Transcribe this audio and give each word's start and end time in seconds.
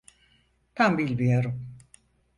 Tam 0.75 0.97
bilmiyorum. 0.97 1.77